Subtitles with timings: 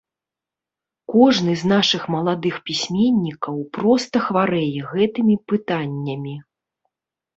[1.15, 6.35] Кожны з нашых маладых пісьменнікаў проста хварэе гэтымі пытаннямі.